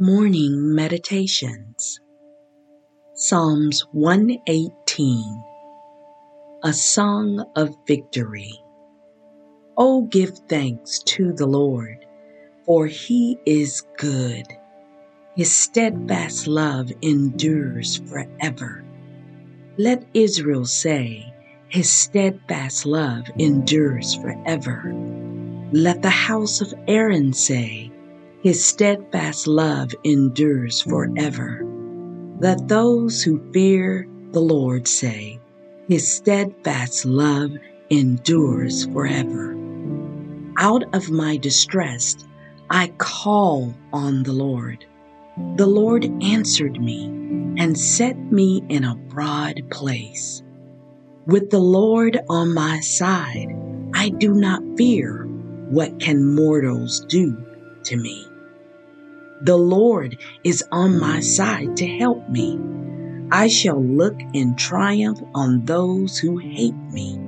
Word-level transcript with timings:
Morning 0.00 0.74
Meditations 0.74 2.00
Psalms 3.14 3.86
118 3.92 5.44
A 6.64 6.72
Song 6.72 7.44
of 7.54 7.76
Victory. 7.86 8.60
Oh, 9.78 10.02
give 10.02 10.36
thanks 10.48 10.98
to 11.04 11.32
the 11.32 11.46
Lord, 11.46 12.04
for 12.66 12.88
he 12.88 13.38
is 13.46 13.86
good. 13.96 14.48
His 15.36 15.52
steadfast 15.52 16.48
love 16.48 16.90
endures 17.00 17.98
forever. 17.98 18.84
Let 19.78 20.04
Israel 20.12 20.64
say, 20.64 21.32
His 21.68 21.88
steadfast 21.88 22.84
love 22.84 23.30
endures 23.38 24.16
forever. 24.16 24.92
Let 25.70 26.02
the 26.02 26.10
house 26.10 26.60
of 26.60 26.74
Aaron 26.88 27.32
say, 27.32 27.92
his 28.44 28.62
steadfast 28.62 29.46
love 29.46 29.94
endures 30.04 30.82
forever. 30.82 31.62
Let 32.40 32.68
those 32.68 33.22
who 33.22 33.40
fear 33.54 34.06
the 34.32 34.40
Lord 34.40 34.86
say, 34.86 35.40
His 35.88 36.06
steadfast 36.06 37.06
love 37.06 37.52
endures 37.88 38.84
forever. 38.84 39.56
Out 40.58 40.84
of 40.94 41.10
my 41.10 41.38
distress, 41.38 42.16
I 42.68 42.88
call 42.98 43.74
on 43.94 44.24
the 44.24 44.34
Lord. 44.34 44.84
The 45.56 45.66
Lord 45.66 46.04
answered 46.22 46.78
me 46.78 47.06
and 47.56 47.78
set 47.78 48.30
me 48.30 48.62
in 48.68 48.84
a 48.84 48.94
broad 48.94 49.70
place. 49.70 50.42
With 51.24 51.48
the 51.48 51.60
Lord 51.60 52.20
on 52.28 52.52
my 52.52 52.80
side, 52.80 53.56
I 53.94 54.10
do 54.10 54.34
not 54.34 54.60
fear 54.76 55.24
what 55.70 55.98
can 55.98 56.34
mortals 56.34 57.06
do 57.06 57.42
to 57.84 57.96
me. 57.96 58.28
The 59.44 59.58
Lord 59.58 60.16
is 60.42 60.64
on 60.72 60.98
my 60.98 61.20
side 61.20 61.76
to 61.76 61.86
help 61.86 62.26
me. 62.30 62.58
I 63.30 63.48
shall 63.48 63.84
look 63.84 64.18
in 64.32 64.56
triumph 64.56 65.20
on 65.34 65.66
those 65.66 66.16
who 66.16 66.38
hate 66.38 66.74
me. 66.92 67.20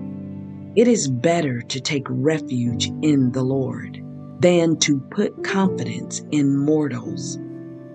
It 0.76 0.88
is 0.88 1.08
better 1.08 1.60
to 1.60 1.78
take 1.78 2.06
refuge 2.08 2.86
in 3.02 3.32
the 3.32 3.42
Lord 3.42 4.02
than 4.40 4.78
to 4.78 4.98
put 5.10 5.44
confidence 5.44 6.22
in 6.30 6.56
mortals. 6.56 7.38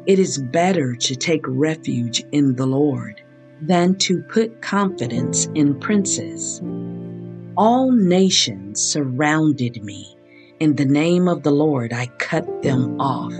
It 0.05 0.19
is 0.19 0.37
better 0.37 0.95
to 0.95 1.15
take 1.15 1.41
refuge 1.47 2.23
in 2.31 2.55
the 2.55 2.67
Lord 2.67 3.23
than 3.59 3.95
to 3.99 4.21
put 4.21 4.61
confidence 4.61 5.47
in 5.55 5.79
princes. 5.79 6.61
All 7.57 7.91
nations 7.91 8.81
surrounded 8.81 9.83
me. 9.83 10.15
In 10.59 10.75
the 10.75 10.85
name 10.85 11.27
of 11.27 11.41
the 11.41 11.51
Lord, 11.51 11.91
I 11.91 12.05
cut 12.19 12.61
them 12.61 13.01
off. 13.01 13.33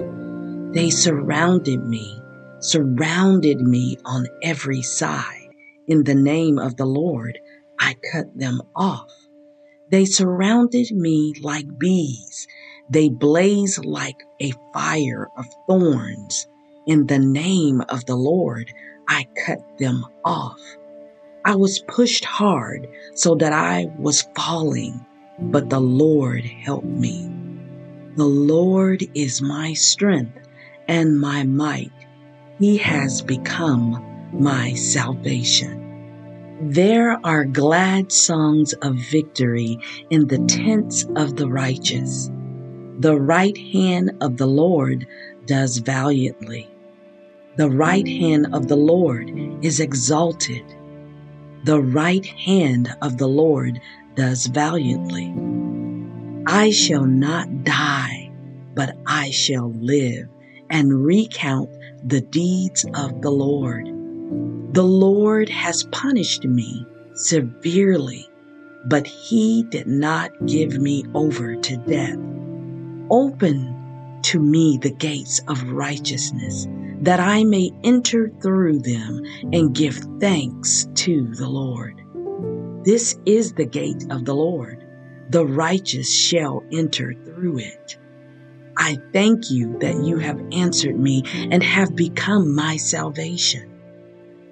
They 0.73 0.89
surrounded 0.89 1.85
me, 1.85 2.23
surrounded 2.59 3.59
me 3.59 3.97
on 4.05 4.25
every 4.41 4.81
side. 4.81 5.49
In 5.89 6.05
the 6.05 6.15
name 6.15 6.57
of 6.59 6.77
the 6.77 6.85
Lord, 6.85 7.37
I 7.77 7.97
cut 8.13 8.27
them 8.37 8.61
off. 8.73 9.11
They 9.89 10.05
surrounded 10.05 10.91
me 10.91 11.33
like 11.41 11.77
bees. 11.77 12.47
They 12.89 13.09
blaze 13.09 13.79
like 13.79 14.23
a 14.41 14.53
fire 14.73 15.27
of 15.35 15.45
thorns. 15.67 16.47
In 16.87 17.05
the 17.05 17.19
name 17.19 17.81
of 17.89 18.05
the 18.05 18.15
Lord, 18.15 18.71
I 19.09 19.27
cut 19.45 19.59
them 19.77 20.05
off. 20.23 20.61
I 21.43 21.55
was 21.55 21.83
pushed 21.89 22.23
hard 22.23 22.87
so 23.13 23.35
that 23.35 23.51
I 23.51 23.91
was 23.99 24.25
falling, 24.37 25.05
but 25.37 25.69
the 25.69 25.81
Lord 25.81 26.45
helped 26.45 26.85
me. 26.85 27.29
The 28.15 28.25
Lord 28.25 29.03
is 29.13 29.41
my 29.41 29.73
strength 29.73 30.37
and 30.87 31.19
my 31.19 31.43
might. 31.43 31.91
He 32.59 32.77
has 32.77 33.21
become 33.21 34.29
my 34.33 34.73
salvation. 34.73 35.81
There 36.61 37.19
are 37.25 37.45
glad 37.45 38.11
songs 38.11 38.73
of 38.73 38.95
victory 38.95 39.79
in 40.09 40.27
the 40.27 40.37
tents 40.45 41.05
of 41.15 41.35
the 41.35 41.47
righteous. 41.49 42.29
The 42.99 43.19
right 43.19 43.57
hand 43.57 44.11
of 44.21 44.37
the 44.37 44.45
Lord 44.45 45.07
does 45.47 45.79
valiantly. 45.79 46.69
The 47.55 47.69
right 47.69 48.07
hand 48.07 48.53
of 48.53 48.67
the 48.67 48.75
Lord 48.75 49.31
is 49.63 49.79
exalted. 49.79 50.63
The 51.63 51.81
right 51.81 52.25
hand 52.25 52.95
of 53.01 53.17
the 53.17 53.27
Lord 53.27 53.81
does 54.15 54.45
valiantly. 54.45 55.33
I 56.45 56.69
shall 56.69 57.05
not 57.05 57.63
die, 57.63 58.31
but 58.75 58.95
I 59.07 59.31
shall 59.31 59.71
live 59.71 60.27
and 60.71 61.05
recount 61.05 61.69
the 62.03 62.21
deeds 62.21 62.85
of 62.95 63.21
the 63.21 63.29
Lord. 63.29 63.85
The 64.73 64.83
Lord 64.83 65.49
has 65.49 65.83
punished 65.91 66.45
me 66.45 66.85
severely, 67.13 68.27
but 68.85 69.05
he 69.05 69.63
did 69.69 69.85
not 69.85 70.31
give 70.47 70.79
me 70.79 71.03
over 71.13 71.55
to 71.55 71.77
death. 71.77 72.17
Open 73.09 74.21
to 74.23 74.39
me 74.39 74.79
the 74.81 74.93
gates 74.93 75.41
of 75.47 75.61
righteousness, 75.63 76.67
that 77.01 77.19
I 77.19 77.43
may 77.43 77.71
enter 77.83 78.31
through 78.41 78.79
them 78.79 79.21
and 79.51 79.75
give 79.75 79.99
thanks 80.19 80.87
to 80.95 81.27
the 81.35 81.49
Lord. 81.49 82.01
This 82.85 83.17
is 83.25 83.53
the 83.53 83.65
gate 83.65 84.05
of 84.09 84.25
the 84.25 84.35
Lord. 84.35 84.87
The 85.29 85.45
righteous 85.45 86.13
shall 86.13 86.63
enter 86.71 87.13
through 87.25 87.59
it. 87.59 87.97
I 88.83 88.97
thank 89.13 89.51
you 89.51 89.77
that 89.77 90.03
you 90.03 90.17
have 90.17 90.41
answered 90.51 90.99
me 90.99 91.21
and 91.51 91.61
have 91.61 91.95
become 91.95 92.55
my 92.55 92.77
salvation. 92.77 93.69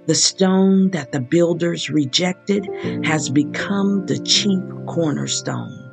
The 0.06 0.14
stone 0.14 0.92
that 0.92 1.12
the 1.12 1.20
builders 1.20 1.90
rejected 1.90 2.68
has 3.04 3.28
become 3.28 4.06
the 4.06 4.20
chief 4.20 4.62
cornerstone. 4.86 5.92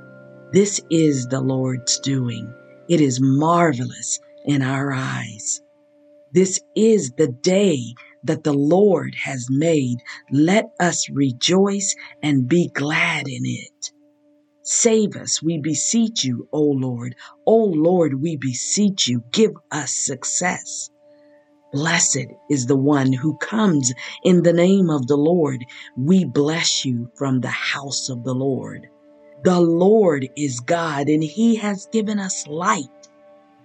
This 0.53 0.83
is 0.91 1.29
the 1.29 1.41
Lord's 1.41 1.99
doing. 2.01 2.53
It 2.91 3.01
is 3.01 3.23
marvelous 3.23 4.21
in 4.45 4.61
our 4.61 4.93
eyes. 4.93 5.63
This 6.35 6.61
is 6.77 7.13
the 7.17 7.29
day 7.29 7.95
that 8.25 8.45
the 8.45 8.53
Lord 8.53 9.15
has 9.15 9.47
made. 9.49 9.97
Let 10.31 10.67
us 10.79 11.09
rejoice 11.09 11.97
and 12.23 12.47
be 12.47 12.69
glad 12.69 13.29
in 13.29 13.47
it. 13.47 13.93
Save 14.69 15.15
us, 15.15 15.41
we 15.41 15.59
beseech 15.59 16.25
you, 16.25 16.49
O 16.51 16.61
Lord. 16.61 17.15
O 17.47 17.57
Lord, 17.57 18.21
we 18.21 18.37
beseech 18.37 19.07
you, 19.07 19.23
give 19.31 19.53
us 19.71 19.93
success. 19.93 20.91
Blessed 21.73 22.27
is 22.51 22.67
the 22.67 22.77
one 22.77 23.13
who 23.13 23.37
comes 23.37 23.93
in 24.25 24.43
the 24.43 24.53
name 24.53 24.91
of 24.91 25.07
the 25.07 25.17
Lord. 25.17 25.65
We 25.97 26.25
bless 26.25 26.85
you 26.85 27.09
from 27.15 27.41
the 27.41 27.49
house 27.49 28.09
of 28.09 28.25
the 28.25 28.35
Lord. 28.35 28.89
The 29.45 29.61
Lord 29.61 30.29
is 30.37 30.59
God, 30.59 31.09
and 31.09 31.23
he 31.23 31.55
has 31.55 31.87
given 31.93 32.19
us 32.19 32.49
light. 32.49 32.89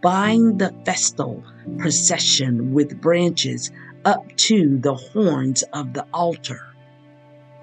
Bind 0.04 0.60
the 0.60 0.72
festal 0.86 1.44
procession 1.80 2.76
with 2.76 3.02
branches 3.02 3.72
up 4.06 4.24
to 4.36 4.78
the 4.78 4.94
horns 4.94 5.64
of 5.74 5.94
the 5.94 6.06
altar. 6.14 6.62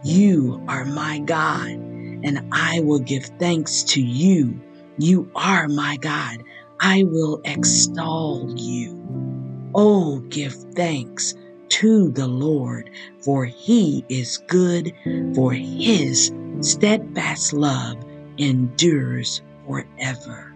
You 0.03 0.61
are 0.67 0.85
my 0.85 1.21
God 1.21 1.88
and 2.23 2.43
I 2.53 2.81
will 2.81 2.99
give 2.99 3.25
thanks 3.39 3.83
to 3.85 4.03
you. 4.03 4.61
You 4.99 5.31
are 5.35 5.69
my 5.69 5.97
God. 5.97 6.43
I 6.81 7.05
will 7.05 7.41
extol 7.45 8.53
you. 8.57 8.99
Oh, 9.75 10.19
give 10.29 10.55
thanks 10.75 11.35
to 11.71 12.11
the 12.11 12.27
Lord, 12.27 12.91
for 13.25 13.45
he 13.45 14.05
is 14.09 14.39
good, 14.47 14.93
for 15.35 15.53
his 15.53 16.33
steadfast 16.61 17.53
love 17.53 17.97
endures 18.39 19.43
forever. 19.67 20.48